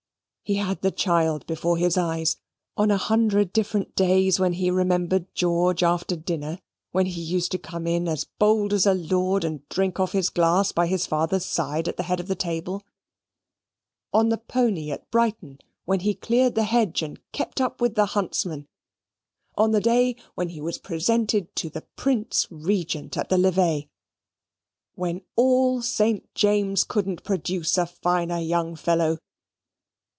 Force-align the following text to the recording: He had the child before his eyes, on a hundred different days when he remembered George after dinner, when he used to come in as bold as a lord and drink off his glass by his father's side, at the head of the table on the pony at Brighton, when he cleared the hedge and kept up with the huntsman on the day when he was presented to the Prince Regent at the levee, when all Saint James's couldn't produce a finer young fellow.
He 0.43 0.57
had 0.57 0.81
the 0.81 0.91
child 0.91 1.47
before 1.47 1.77
his 1.77 1.97
eyes, 1.97 2.35
on 2.75 2.91
a 2.91 2.97
hundred 2.97 3.53
different 3.53 3.95
days 3.95 4.37
when 4.37 4.51
he 4.51 4.69
remembered 4.69 5.33
George 5.33 5.81
after 5.81 6.13
dinner, 6.17 6.59
when 6.91 7.05
he 7.05 7.21
used 7.21 7.53
to 7.53 7.57
come 7.57 7.87
in 7.87 8.05
as 8.05 8.25
bold 8.25 8.73
as 8.73 8.85
a 8.85 8.93
lord 8.93 9.45
and 9.45 9.65
drink 9.69 9.97
off 9.97 10.11
his 10.11 10.29
glass 10.29 10.73
by 10.73 10.87
his 10.87 11.07
father's 11.07 11.45
side, 11.45 11.87
at 11.87 11.95
the 11.95 12.03
head 12.03 12.19
of 12.19 12.27
the 12.27 12.35
table 12.35 12.83
on 14.11 14.27
the 14.27 14.37
pony 14.37 14.91
at 14.91 15.09
Brighton, 15.09 15.59
when 15.85 16.01
he 16.01 16.13
cleared 16.13 16.55
the 16.55 16.65
hedge 16.65 17.01
and 17.01 17.21
kept 17.31 17.61
up 17.61 17.79
with 17.79 17.95
the 17.95 18.07
huntsman 18.07 18.67
on 19.55 19.71
the 19.71 19.79
day 19.79 20.17
when 20.35 20.49
he 20.49 20.59
was 20.59 20.77
presented 20.77 21.55
to 21.55 21.69
the 21.69 21.87
Prince 21.95 22.45
Regent 22.51 23.15
at 23.15 23.29
the 23.29 23.37
levee, 23.37 23.89
when 24.95 25.21
all 25.37 25.81
Saint 25.81 26.27
James's 26.35 26.83
couldn't 26.83 27.23
produce 27.23 27.77
a 27.77 27.85
finer 27.85 28.39
young 28.39 28.75
fellow. 28.75 29.17